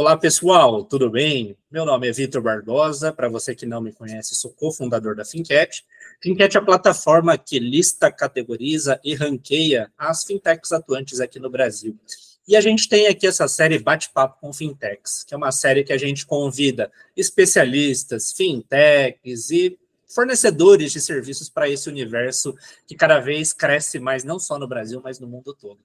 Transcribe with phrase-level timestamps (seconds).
[0.00, 1.56] Olá, pessoal, tudo bem?
[1.68, 3.12] Meu nome é Vitor Barbosa.
[3.12, 5.84] Para você que não me conhece, sou cofundador da Fincat.
[6.22, 11.98] Fincat é a plataforma que lista, categoriza e ranqueia as fintechs atuantes aqui no Brasil.
[12.46, 15.92] E a gente tem aqui essa série Bate-Papo com Fintechs, que é uma série que
[15.92, 19.76] a gente convida especialistas, fintechs e
[20.06, 22.56] fornecedores de serviços para esse universo
[22.86, 25.80] que cada vez cresce mais, não só no Brasil, mas no mundo todo.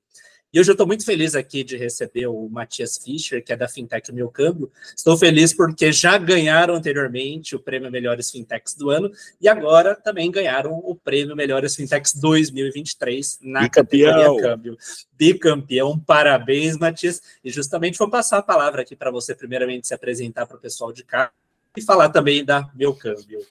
[0.53, 3.67] E hoje eu estou muito feliz aqui de receber o Matias Fischer, que é da
[3.67, 4.71] Fintech Meu Câmbio.
[4.95, 9.11] Estou feliz porque já ganharam anteriormente o prêmio Melhores Fintechs do ano
[9.41, 14.11] e agora também ganharam o prêmio Melhores Fintechs 2023 na Bicampeão.
[14.11, 14.77] categoria Câmbio.
[15.17, 17.19] Bicampeão, parabéns, Matias.
[17.43, 20.93] E justamente vou passar a palavra aqui para você, primeiramente, se apresentar para o pessoal
[20.93, 21.31] de cá
[21.75, 23.43] e falar também da Meu Câmbio.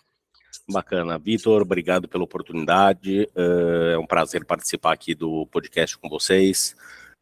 [0.73, 1.19] Bacana.
[1.19, 3.29] Vitor, obrigado pela oportunidade.
[3.37, 6.75] Uh, é um prazer participar aqui do podcast com vocês.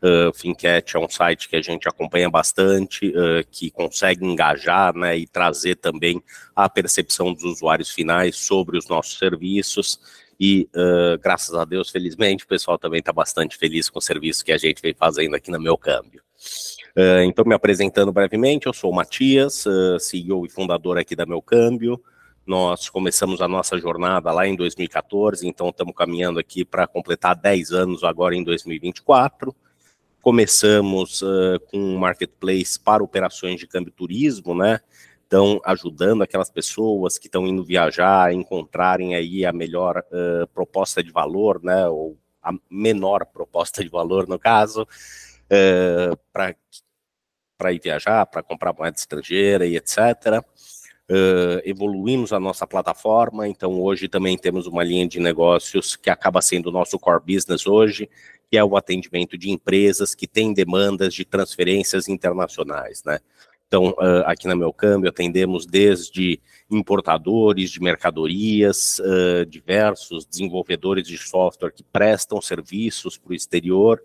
[0.03, 5.19] Uh, Fincat é um site que a gente acompanha bastante, uh, que consegue engajar né,
[5.19, 6.23] e trazer também
[6.57, 10.01] a percepção dos usuários finais sobre os nossos serviços.
[10.39, 14.43] E uh, graças a Deus, felizmente, o pessoal também está bastante feliz com o serviço
[14.43, 16.23] que a gente vem fazendo aqui no Meu Câmbio.
[17.27, 19.65] então, me apresentando brevemente, eu sou o Matias,
[20.01, 22.03] CEO e fundador aqui da Meu Câmbio.
[22.47, 27.71] Nós começamos a nossa jornada lá em 2014, então estamos caminhando aqui para completar 10
[27.73, 29.55] anos agora em 2024.
[30.23, 34.81] Começamos uh, com um marketplace para operações de câmbio turismo, né?
[35.27, 41.03] Então, ajudando aquelas pessoas que estão indo viajar a encontrarem aí a melhor uh, proposta
[41.03, 41.87] de valor, né?
[41.89, 48.97] Ou a menor proposta de valor, no caso, uh, para ir viajar, para comprar moeda
[48.97, 50.43] estrangeira e etc
[51.11, 56.41] uh, evoluímos a nossa plataforma, então hoje também temos uma linha de negócios que acaba
[56.41, 58.09] sendo o nosso core business hoje,
[58.51, 63.19] que é o atendimento de empresas que têm demandas de transferências internacionais, né?
[63.67, 71.17] Então, uh, aqui na Meu Câmbio, atendemos desde importadores de mercadorias, uh, diversos desenvolvedores de
[71.17, 74.03] software que prestam serviços para o exterior,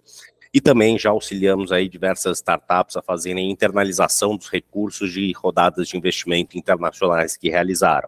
[0.55, 5.97] e também já auxiliamos aí diversas startups a fazerem internalização dos recursos de rodadas de
[5.97, 8.07] investimento internacionais que realizaram.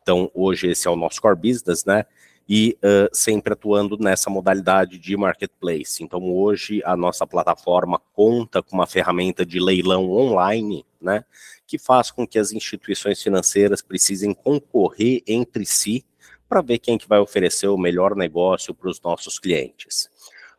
[0.00, 2.04] Então, hoje esse é o nosso core business, né?
[2.48, 6.04] E uh, sempre atuando nessa modalidade de marketplace.
[6.04, 11.24] Então, hoje a nossa plataforma conta com uma ferramenta de leilão online, né?
[11.66, 16.04] Que faz com que as instituições financeiras precisem concorrer entre si
[16.48, 20.08] para ver quem que vai oferecer o melhor negócio para os nossos clientes.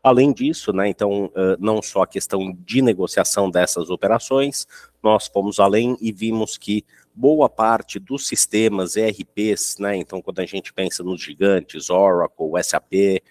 [0.04, 4.68] Além disso, né, então, não só a questão de negociação dessas operações,
[5.02, 6.84] nós fomos além e vimos que
[7.16, 13.22] boa parte dos sistemas ERPs, né, então, quando a gente pensa nos gigantes, Oracle, SAP,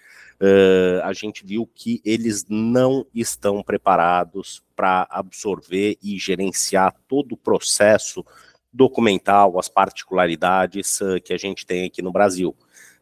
[0.41, 7.37] Uh, a gente viu que eles não estão preparados para absorver e gerenciar todo o
[7.37, 8.25] processo
[8.71, 12.53] documental, as particularidades uh, que a gente tem aqui no Brasil.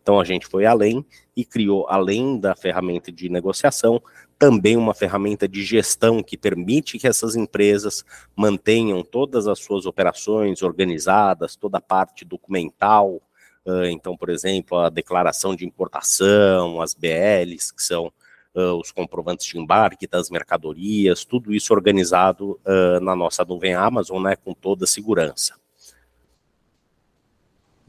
[0.01, 4.01] Então a gente foi além e criou, além da ferramenta de negociação,
[4.38, 8.03] também uma ferramenta de gestão que permite que essas empresas
[8.35, 13.22] mantenham todas as suas operações organizadas, toda a parte documental.
[13.91, 18.12] Então, por exemplo, a declaração de importação, as BLs, que são
[18.53, 24.22] Uh, os comprovantes de embarque das mercadorias, tudo isso organizado uh, na nossa nuvem Amazon,
[24.22, 25.56] né, com toda segurança.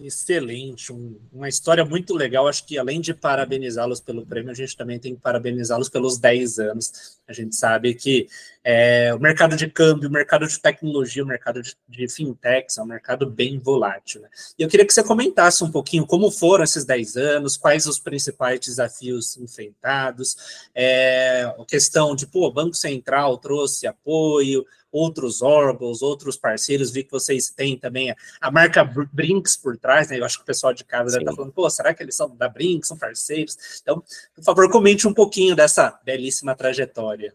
[0.04, 2.48] Excelente, um, uma história muito legal.
[2.48, 6.58] Acho que além de parabenizá-los pelo prêmio, a gente também tem que parabenizá-los pelos 10
[6.58, 7.20] anos.
[7.28, 8.26] A gente sabe que
[8.64, 12.82] é, o mercado de câmbio, o mercado de tecnologia, o mercado de, de fintechs é
[12.82, 14.22] um mercado bem volátil.
[14.22, 14.28] Né?
[14.58, 18.00] E eu queria que você comentasse um pouquinho como foram esses 10 anos, quais os
[18.00, 26.02] principais desafios enfrentados, é, a questão de, pô, o Banco Central trouxe apoio, outros órgãos,
[26.02, 30.18] outros parceiros, vi que vocês têm também a, marca Brinks por trás, né?
[30.18, 32.48] Eu acho que o pessoal de casa estar falando, pô, será que eles são da
[32.48, 33.56] Brinks, são parceiros?
[33.80, 34.04] Então,
[34.34, 37.34] por favor, comente um pouquinho dessa belíssima trajetória.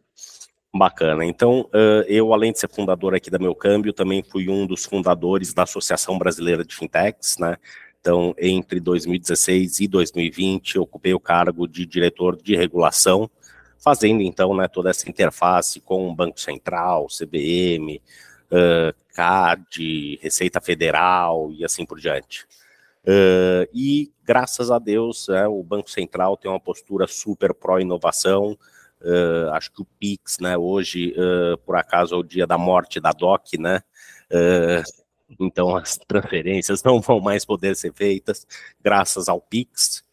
[0.74, 1.26] Bacana.
[1.26, 1.68] Então,
[2.08, 5.64] eu, além de ser fundador aqui da Meu Câmbio, também fui um dos fundadores da
[5.64, 7.58] Associação Brasileira de Fintechs, né?
[8.00, 13.30] Então, entre 2016 e 2020, ocupei o cargo de diretor de regulação
[13.80, 18.02] fazendo então né, toda essa interface com o Banco Central, CBM,
[18.52, 22.46] uh, CAD, Receita Federal e assim por diante.
[23.08, 28.58] Uh, e graças a Deus, é, o Banco Central tem uma postura super pró-inovação.
[29.02, 33.00] Uh, acho que o Pix, né, hoje, uh, por acaso, é o dia da morte
[33.00, 33.82] da DOC, né?
[35.40, 38.46] então as transferências não vão mais poder ser feitas
[38.84, 40.04] graças ao Pix.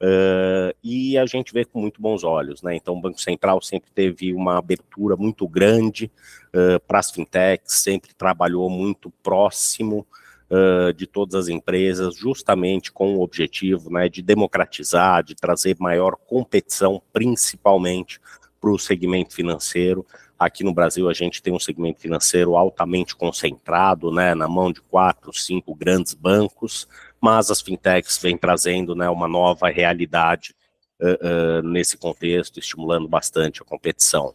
[0.00, 2.76] Uh, e a gente vê com muito bons olhos, né?
[2.76, 6.10] Então, o Banco Central sempre teve uma abertura muito grande
[6.54, 10.06] uh, para as fintechs, sempre trabalhou muito próximo
[10.50, 16.16] uh, de todas as empresas, justamente com o objetivo né, de democratizar, de trazer maior
[16.16, 18.20] competição, principalmente
[18.60, 20.06] para o segmento financeiro.
[20.38, 24.80] Aqui no Brasil, a gente tem um segmento financeiro altamente concentrado, né, na mão de
[24.80, 26.86] quatro, cinco grandes bancos,
[27.20, 30.54] mas as fintechs vêm trazendo né, uma nova realidade
[31.00, 34.34] uh, uh, nesse contexto, estimulando bastante a competição.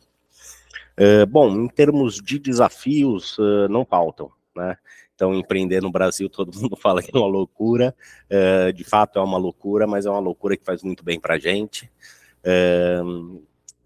[0.97, 3.37] Uh, bom, em termos de desafios,
[3.69, 4.77] não faltam, né?
[5.15, 7.95] Então, empreender no Brasil, todo mundo fala que é uma loucura,
[8.73, 11.39] de fato é uma loucura, mas é uma loucura que faz muito bem para a
[11.39, 11.89] gente.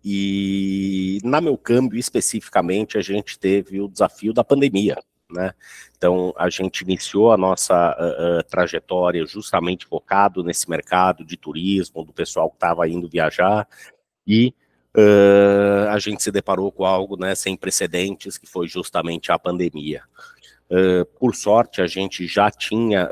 [0.03, 4.97] e na meu câmbio, especificamente, a gente teve o desafio da pandemia,
[5.31, 5.53] né?
[5.97, 12.03] Então, a gente iniciou a nossa uh, uh, trajetória justamente focado nesse mercado de turismo,
[12.03, 13.67] do pessoal que estava indo viajar,
[14.25, 14.53] e
[14.95, 20.03] uh, a gente se deparou com algo né, sem precedentes, que foi justamente a pandemia.
[21.17, 23.09] Por sorte, a gente já tinha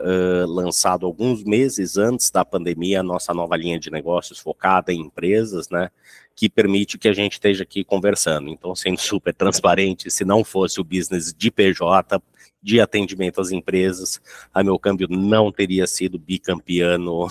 [0.48, 5.70] lançado alguns meses antes da pandemia a nossa nova linha de negócios focada em empresas,
[5.70, 5.90] né?
[6.36, 8.50] que permite que a gente esteja aqui conversando.
[8.50, 12.22] Então, sendo super transparente, se não fosse o business de PJ,
[12.62, 14.20] de atendimento às empresas,
[14.54, 17.28] a meu câmbio não teria sido bicampeão no,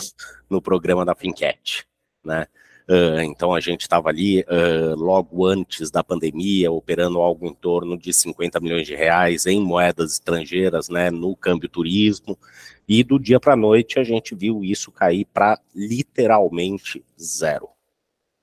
[0.48, 1.84] no programa da Fincat,
[2.24, 2.46] né?
[2.86, 7.96] Uh, então a gente estava ali uh, logo antes da pandemia, operando algo em torno
[7.96, 12.38] de 50 milhões de reais em moedas estrangeiras, né, no câmbio turismo,
[12.86, 17.68] e do dia para a noite a gente viu isso cair para literalmente zero,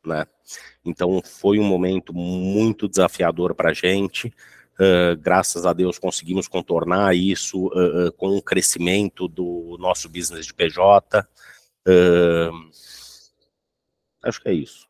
[0.04, 0.26] né?
[0.84, 4.34] Então foi um momento muito desafiador para a gente.
[4.74, 10.48] Uh, graças a Deus conseguimos contornar isso uh, uh, com o crescimento do nosso business
[10.48, 11.28] de PJ.
[14.24, 14.88] Acho que é isso.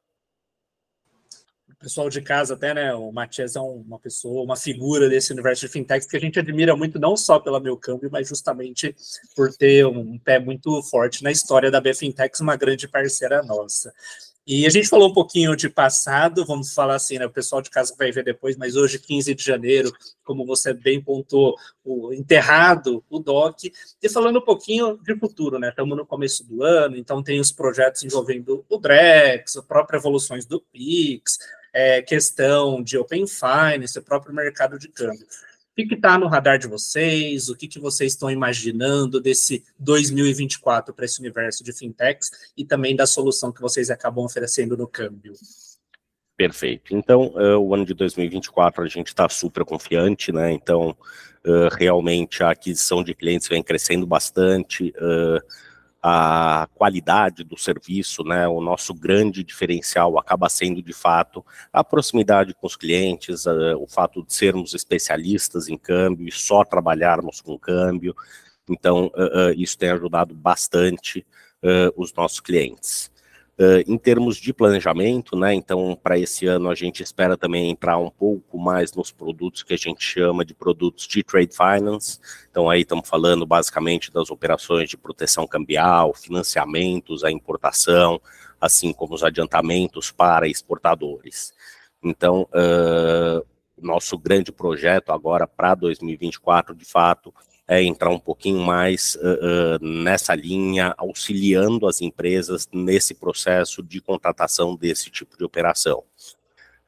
[1.70, 2.94] O pessoal de casa até, né?
[2.94, 6.76] O Matias é uma pessoa, uma figura desse universo de fintechs que a gente admira
[6.76, 8.96] muito, não só pela meu câmbio, mas justamente
[9.36, 13.92] por ter um pé muito forte na história da BFintex, uma grande parceira nossa.
[14.54, 17.26] E a gente falou um pouquinho de passado, vamos falar assim, né?
[17.26, 19.90] O pessoal de casa vai ver depois, mas hoje, 15 de janeiro,
[20.26, 21.56] como você bem pontou,
[21.86, 23.72] o enterrado, o DOC,
[24.04, 25.70] e falando um pouquinho de futuro, né?
[25.70, 30.46] Estamos no começo do ano, então tem os projetos envolvendo o Drex, as próprias evoluções
[30.46, 31.38] do Pix,
[31.72, 35.26] é, questão de Open Finance, o próprio mercado de câmbio.
[35.78, 37.48] O que está no radar de vocês?
[37.48, 42.96] O que, que vocês estão imaginando desse 2024 para esse universo de fintechs e também
[42.96, 45.34] da solução que vocês acabam oferecendo no câmbio?
[46.36, 46.94] Perfeito.
[46.96, 50.52] Então, uh, o ano de 2024 a gente está super confiante, né?
[50.52, 50.90] Então,
[51.46, 54.94] uh, realmente a aquisição de clientes vem crescendo bastante.
[54.98, 55.42] Uh,
[56.02, 62.56] a qualidade do serviço, né, o nosso grande diferencial acaba sendo de fato a proximidade
[62.56, 67.58] com os clientes, uh, o fato de sermos especialistas em câmbio e só trabalharmos com
[67.58, 68.16] câmbio.
[68.68, 71.26] Então, uh, uh, isso tem ajudado bastante
[71.96, 73.11] os nossos clientes.
[73.62, 78.00] Uh, em termos de planejamento, né, então para esse ano a gente espera também entrar
[78.00, 82.20] um pouco mais nos produtos que a gente chama de produtos de trade finance.
[82.50, 88.20] Então aí estamos falando basicamente das operações de proteção cambial, financiamentos, a importação,
[88.60, 91.54] assim como os adiantamentos para exportadores.
[92.04, 93.46] Então, uh,
[93.80, 97.32] nosso grande projeto agora para 2024, de fato,
[97.72, 104.02] é, entrar um pouquinho mais uh, uh, nessa linha, auxiliando as empresas nesse processo de
[104.02, 106.04] contratação desse tipo de operação.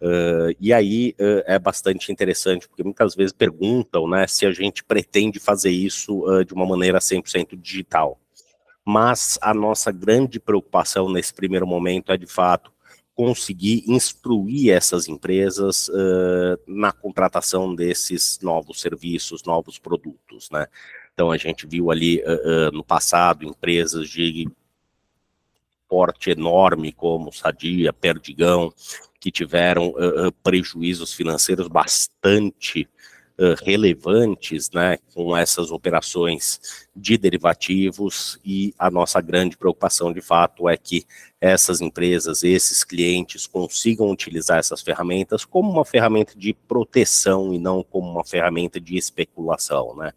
[0.02, 5.40] Uh, e aí é bastante interessante, porque muitas vezes perguntam né, se a gente pretende
[5.40, 8.20] fazer isso de uma maneira 100% digital.
[8.84, 12.73] Mas a nossa grande preocupação nesse primeiro momento é, de fato,
[13.16, 20.68] conseguir instruir essas empresas uh, na contratação desses novos serviços, novos produtos, né?
[21.14, 24.50] Então a gente viu ali uh, uh, no passado empresas de
[25.88, 28.74] porte enorme como Sadia, Perdigão,
[29.20, 29.94] que tiveram
[30.42, 32.90] prejuízos financeiros bastante
[33.64, 40.78] relevantes né, com essas operações de derivativos e a nossa grande preocupação de fato é
[40.78, 41.06] que
[41.42, 47.84] essas empresas, esses clientes consigam utilizar essas ferramentas como uma ferramenta de proteção e não
[47.84, 50.14] como uma ferramenta de especulação, né?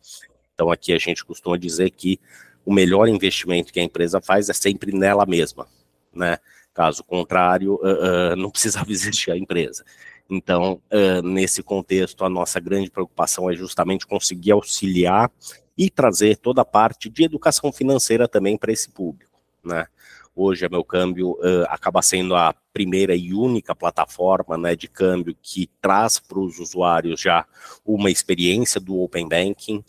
[0.54, 2.20] Então aqui a gente costuma dizer que
[2.64, 5.66] o melhor investimento que a empresa faz é sempre nela mesma,
[6.14, 6.38] né?
[6.73, 9.85] Caso contrário, uh, uh, não precisava existir a empresa.
[10.28, 15.30] Então, uh, nesse contexto, a nossa grande preocupação é justamente conseguir auxiliar
[15.78, 19.87] e trazer toda a parte de educação financeira também para esse público, né?
[20.35, 25.35] Hoje a meu câmbio uh, acaba sendo a primeira e única plataforma né, de câmbio
[25.40, 27.47] que traz para os usuários já
[27.83, 29.83] uma experiência do Open Banking.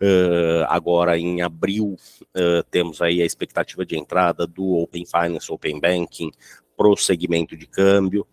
[0.00, 1.98] Uh, agora em abril
[2.70, 6.30] temos aí a expectativa de entrada do Open Finance, Open Banking
[6.74, 8.26] para o segmento de câmbio.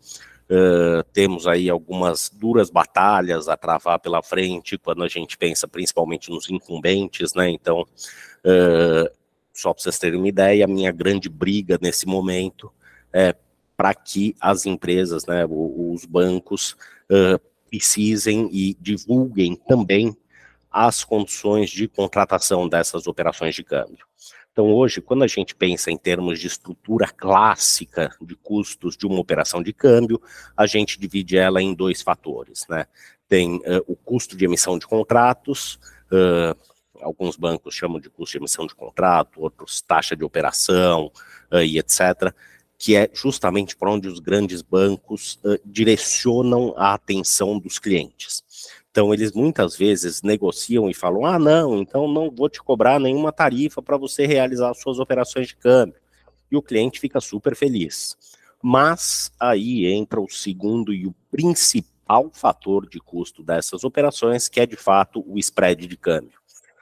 [0.50, 6.30] Uh, temos aí algumas duras batalhas a travar pela frente quando a gente pensa principalmente
[6.30, 7.50] nos incumbentes, né?
[7.50, 9.18] Então, uh,
[9.54, 12.72] só para vocês terem uma ideia, a minha grande briga nesse momento
[13.12, 13.36] é
[13.76, 16.78] para que as empresas, né, os bancos,
[17.12, 17.40] uh,
[17.70, 20.16] precisem e divulguem também
[20.72, 24.06] as condições de contratação dessas operações de câmbio.
[24.58, 29.20] Então, hoje, quando a gente pensa em termos de estrutura clássica de custos de uma
[29.20, 30.20] operação de câmbio,
[30.58, 32.66] a gente divide ela em dois fatores.
[32.68, 32.88] Né?
[33.30, 35.76] Tem uh, o custo de emissão de contratos,
[36.12, 36.58] uh,
[37.00, 41.12] alguns bancos chamam de custo de emissão de contrato, outros taxa de operação
[41.52, 42.34] uh, e etc.,
[42.80, 48.44] que é justamente para onde os grandes bancos direcionam a atenção dos clientes.
[48.98, 53.32] Então, eles muitas vezes negociam e falam: ah, não, então não vou te cobrar nenhuma
[53.32, 56.02] tarifa para você realizar suas operações de câmbio.
[56.52, 58.18] E o cliente fica super feliz.
[58.60, 64.66] Mas aí entra o segundo e o principal fator de custo dessas operações, que é
[64.66, 66.40] de fato o spread de câmbio.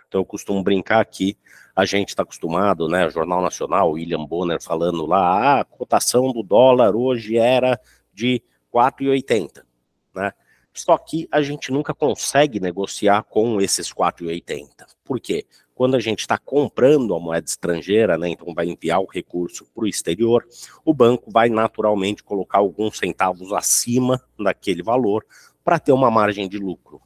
[0.07, 1.37] Então, eu costumo brincar aqui,
[1.75, 3.09] a gente está acostumado, né?
[3.09, 7.77] Jornal Nacional, William Bonner falando lá, ah, a cotação do dólar hoje era
[8.13, 8.41] de
[8.71, 9.65] 4,80,
[10.15, 10.31] né?
[10.75, 14.67] Só que a gente nunca consegue negociar com esses 4,80.
[15.05, 15.45] Por quê?
[15.73, 19.85] Quando a gente está comprando a moeda estrangeira, né, então vai enviar o recurso para
[19.85, 20.45] o exterior,
[20.83, 25.25] o banco vai naturalmente colocar alguns centavos acima daquele valor
[25.63, 27.01] para ter uma margem de lucro.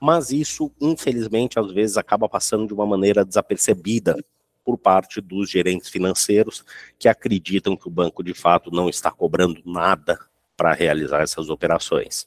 [0.00, 4.16] Mas isso, infelizmente, às vezes acaba passando de uma maneira desapercebida
[4.64, 6.64] por parte dos gerentes financeiros
[6.96, 10.18] que acreditam que o banco de fato não está cobrando nada
[10.58, 12.26] para realizar essas operações.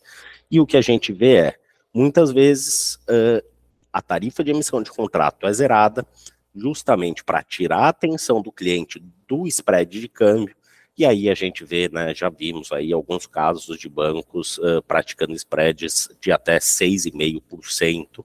[0.50, 1.56] E o que a gente vê é,
[1.94, 3.46] muitas vezes, uh,
[3.92, 6.08] a tarifa de emissão de contrato é zerada,
[6.56, 10.56] justamente para tirar a atenção do cliente do spread de câmbio,
[10.98, 15.34] e aí a gente vê, né, já vimos aí alguns casos de bancos uh, praticando
[15.34, 18.24] spreads de até 6,5%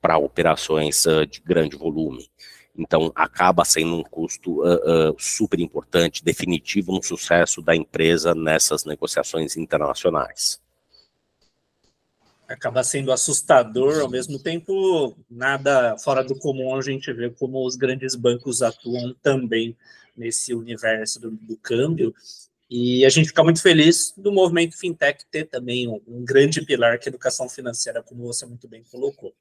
[0.00, 2.28] para operações uh, de grande volume.
[2.76, 8.84] Então, acaba sendo um custo uh, uh, super importante, definitivo no sucesso da empresa nessas
[8.84, 10.60] negociações internacionais
[12.48, 17.76] acaba sendo assustador, ao mesmo tempo, nada fora do comum a gente vê como os
[17.76, 19.76] grandes bancos atuam também
[20.16, 22.14] nesse universo do, do câmbio.
[22.68, 26.98] E a gente fica muito feliz do movimento fintech ter também um, um grande pilar
[26.98, 29.32] que é a educação financeira, como você muito bem colocou.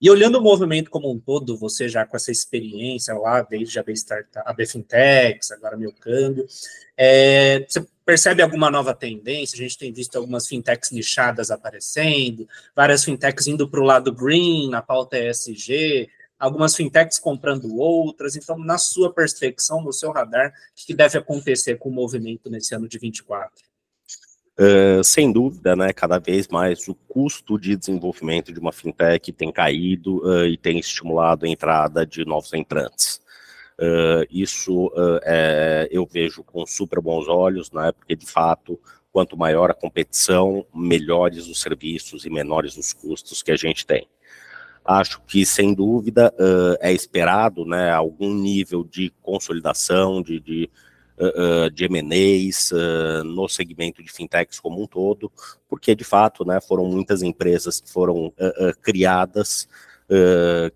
[0.00, 3.82] E olhando o movimento como um todo, você já com essa experiência lá, desde a
[4.52, 6.46] B-Fintechs, agora meu câmbio,
[6.96, 9.56] é, você percebe alguma nova tendência?
[9.56, 14.70] A gente tem visto algumas fintechs nichadas aparecendo, várias fintechs indo para o lado green,
[14.70, 18.36] na pauta ESG, algumas fintechs comprando outras.
[18.36, 22.74] Então, na sua perspectiva, no seu radar, o que deve acontecer com o movimento nesse
[22.74, 23.67] ano de 24?
[24.58, 29.52] Uh, sem dúvida, né, cada vez mais o custo de desenvolvimento de uma fintech tem
[29.52, 33.20] caído uh, e tem estimulado a entrada de novos entrantes.
[33.78, 34.90] Uh, isso
[35.22, 38.80] é, eu vejo com super bons olhos, né, porque de fato,
[39.12, 44.08] quanto maior a competição, melhores os serviços e menores os custos que a gente tem.
[44.84, 46.34] Acho que, sem dúvida,
[46.80, 50.70] é esperado né, algum nível de consolidação, de, de
[51.20, 55.30] uh, de M&As uh, no segmento de fintechs como um todo,
[55.68, 58.32] porque de fato, né, foram muitas empresas que foram
[58.82, 59.68] criadas,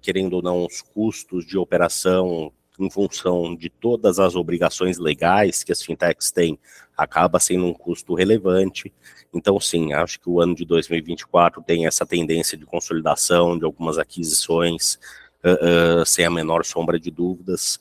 [0.03, 5.73] querendo ou não, os custos de operação em função de todas as obrigações legais que
[5.73, 6.59] as fintechs têm,
[6.97, 8.93] acaba sendo um custo relevante.
[9.33, 13.99] Então, sim, acho que o ano de 2024 tem essa tendência de consolidação de algumas
[13.99, 14.99] aquisições,
[15.45, 17.81] uh, uh, sem a menor sombra de dúvidas,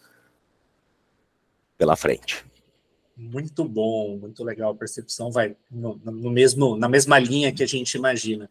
[1.78, 2.46] pela frente.
[3.22, 4.72] Muito bom, muito legal.
[4.72, 8.50] A percepção vai no, no mesmo, na mesma linha que a gente imagina.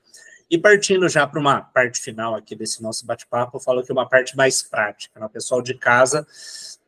[0.49, 3.93] E partindo já para uma parte final aqui desse nosso bate-papo, eu falo que é
[3.93, 5.29] uma parte mais prática, né?
[5.29, 6.25] Pessoal de casa,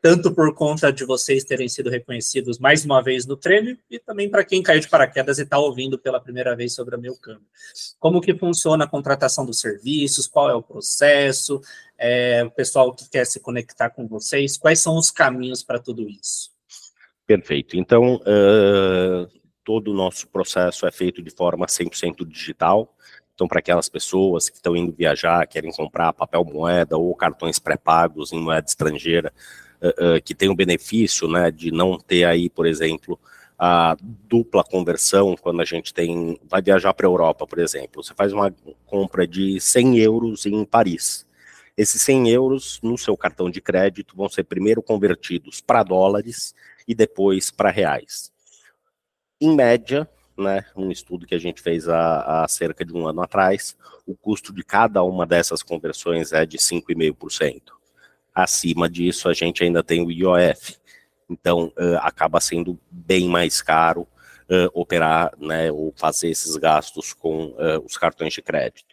[0.00, 4.30] tanto por conta de vocês terem sido reconhecidos mais uma vez no prêmio, e também
[4.30, 7.46] para quem caiu de paraquedas e está ouvindo pela primeira vez sobre o meu câmbio.
[7.98, 11.60] Como que funciona a contratação dos serviços, qual é o processo,
[11.98, 16.08] é, o pessoal que quer se conectar com vocês, quais são os caminhos para tudo
[16.08, 16.51] isso?
[17.26, 17.76] Perfeito.
[17.76, 19.28] Então, uh,
[19.64, 22.94] todo o nosso processo é feito de forma 100% digital.
[23.34, 28.32] Então, para aquelas pessoas que estão indo viajar, querem comprar papel moeda ou cartões pré-pagos
[28.32, 29.32] em moeda estrangeira,
[29.80, 33.18] uh, uh, que tem o benefício né, de não ter aí, por exemplo,
[33.58, 38.02] a dupla conversão quando a gente tem vai viajar para a Europa, por exemplo.
[38.02, 38.52] Você faz uma
[38.84, 41.24] compra de 100 euros em Paris.
[41.76, 46.54] Esses 100 euros no seu cartão de crédito vão ser primeiro convertidos para dólares
[46.86, 48.32] e depois para reais.
[49.40, 53.22] Em média, né, um estudo que a gente fez há, há cerca de um ano
[53.22, 57.62] atrás, o custo de cada uma dessas conversões é de 5,5%.
[58.34, 60.76] Acima disso, a gente ainda tem o IOF,
[61.28, 67.46] então, uh, acaba sendo bem mais caro uh, operar, né, ou fazer esses gastos com
[67.46, 68.91] uh, os cartões de crédito.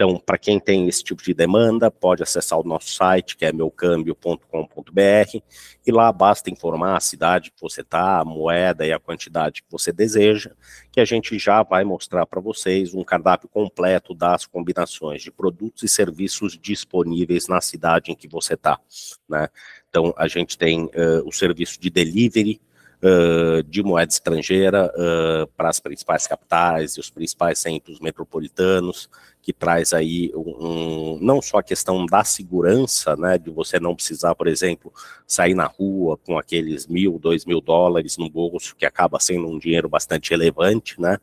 [0.00, 3.52] Então, para quem tem esse tipo de demanda, pode acessar o nosso site, que é
[3.52, 5.40] meucambio.com.br,
[5.86, 9.70] e lá basta informar a cidade que você está, a moeda e a quantidade que
[9.70, 10.52] você deseja,
[10.90, 15.82] que a gente já vai mostrar para vocês um cardápio completo das combinações de produtos
[15.82, 18.80] e serviços disponíveis na cidade em que você está.
[19.28, 19.48] Né?
[19.90, 22.58] Então, a gente tem uh, o serviço de delivery,
[23.02, 29.08] uh, de moeda estrangeira uh, para as principais capitais e os principais centros metropolitanos,
[29.42, 34.34] que traz aí um, não só a questão da segurança, né, de você não precisar,
[34.34, 34.92] por exemplo,
[35.26, 39.58] sair na rua com aqueles mil, dois mil dólares no bolso, que acaba sendo um
[39.58, 41.18] dinheiro bastante relevante, né,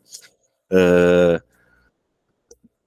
[0.72, 1.42] uh,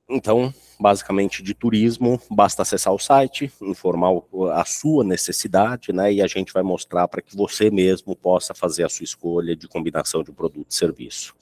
[0.08, 4.22] então, basicamente de turismo, basta acessar o site, informar
[4.54, 8.84] a sua necessidade, né, e a gente vai mostrar para que você mesmo possa fazer
[8.84, 11.34] a sua escolha de combinação de produto e serviço.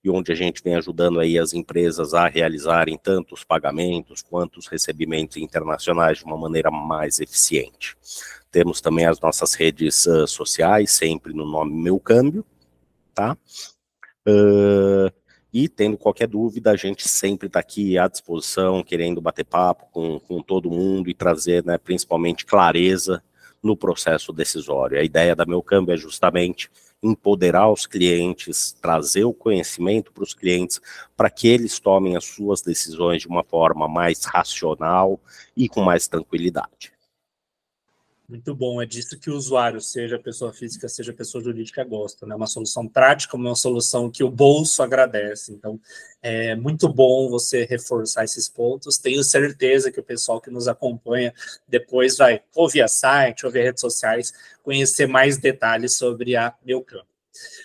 [0.04, 4.58] e onde a gente vem ajudando aí as empresas a realizarem tanto os pagamentos quanto
[4.58, 7.96] os recebimentos internacionais de uma maneira mais eficiente.
[8.52, 12.44] Temos também as nossas redes uh, sociais, sempre no nome Meu Câmbio,
[13.14, 13.36] tá?
[14.28, 15.10] Uh,
[15.52, 20.20] e tendo qualquer dúvida, a gente sempre está aqui à disposição, querendo bater papo com,
[20.20, 23.22] com todo mundo e trazer, né, principalmente, clareza
[23.62, 24.98] no processo decisório.
[24.98, 26.70] A ideia da Meu Câmbio é justamente
[27.02, 30.80] empoderar os clientes, trazer o conhecimento para os clientes,
[31.16, 35.18] para que eles tomem as suas decisões de uma forma mais racional
[35.56, 36.91] e com mais tranquilidade.
[38.28, 42.34] Muito bom, é disso que o usuário, seja pessoa física, seja pessoa jurídica, gosta, né?
[42.34, 45.52] Uma solução prática, uma solução que o bolso agradece.
[45.52, 45.78] Então,
[46.22, 48.96] é muito bom você reforçar esses pontos.
[48.96, 51.34] Tenho certeza que o pessoal que nos acompanha
[51.68, 54.32] depois vai ouvir a site, ouvir redes sociais,
[54.62, 57.11] conhecer mais detalhes sobre a Meu Campo.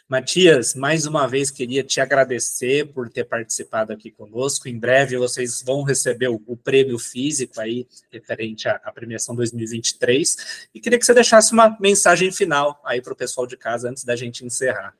[0.07, 4.69] Matias, mais uma vez queria te agradecer por ter participado aqui conosco.
[4.69, 10.69] Em breve vocês vão receber o, o prêmio físico aí, referente à, à, premiação 2023.
[10.73, 14.03] E queria que você deixasse uma mensagem final aí para o pessoal de casa antes
[14.03, 14.95] da gente encerrar.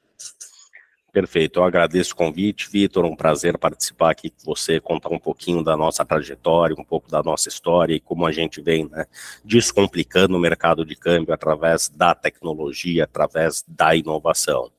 [1.17, 5.63] Perfeito, eu agradeço o convite, Vitor, um prazer participar aqui com você, contar um pouquinho
[5.63, 9.08] da nossa trajetória, um pouco da nossa história e como a gente vem né,
[9.43, 14.69] descomplicando o mercado de câmbio através da tecnologia, através da inovação.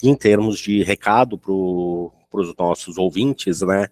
[0.00, 3.88] Em termos de recado para os nossos ouvintes, né,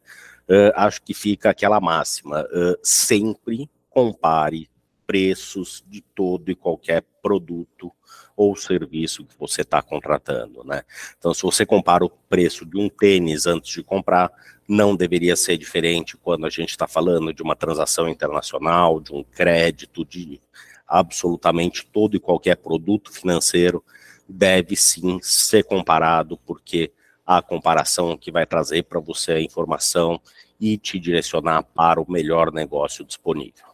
[0.49, 4.70] uh, acho que fica aquela máxima, uh, sempre compare
[5.11, 7.91] preços de todo e qualquer produto
[8.37, 10.85] ou serviço que você está contratando, né?
[11.19, 14.31] Então, se você compara o preço de um tênis antes de comprar,
[14.69, 19.25] não deveria ser diferente quando a gente está falando de uma transação internacional, de um
[19.25, 20.41] crédito, de
[20.87, 23.83] absolutamente todo e qualquer produto financeiro
[24.29, 26.93] deve sim ser comparado, porque
[27.27, 30.21] a comparação que vai trazer para você a informação
[30.61, 33.70] e te direcionar para o melhor negócio disponível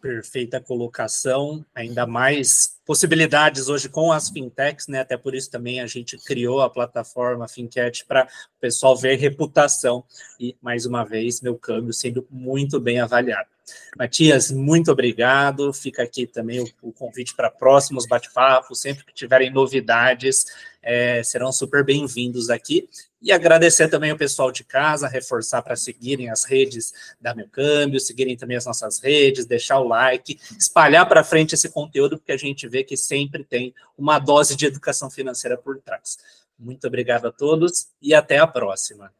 [0.00, 5.00] perfeita colocação, ainda mais possibilidades hoje com as fintechs, né?
[5.00, 10.04] Até por isso também a gente criou a plataforma Fincat para o pessoal ver reputação
[10.40, 13.57] e mais uma vez meu câmbio sendo muito bem avaliado.
[13.96, 15.72] Matias, muito obrigado.
[15.72, 18.80] Fica aqui também o, o convite para próximos bate-papos.
[18.80, 20.46] Sempre que tiverem novidades,
[20.82, 22.88] é, serão super bem-vindos aqui.
[23.20, 27.98] E agradecer também o pessoal de casa, reforçar para seguirem as redes da Meu Câmbio,
[27.98, 32.36] seguirem também as nossas redes, deixar o like, espalhar para frente esse conteúdo, porque a
[32.36, 36.16] gente vê que sempre tem uma dose de educação financeira por trás.
[36.56, 39.12] Muito obrigado a todos e até a próxima.